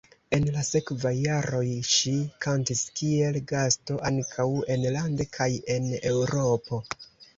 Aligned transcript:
En 0.35 0.45
la 0.53 0.61
sekvaj 0.67 1.11
jaroj 1.25 1.67
ŝi 1.89 2.13
kantis 2.45 2.81
kiel 3.01 3.37
gasto 3.53 3.99
ankaŭ 4.13 4.49
enlande 4.77 5.29
kaj 5.37 5.51
en 5.77 5.91
Eŭropo. 6.15 6.81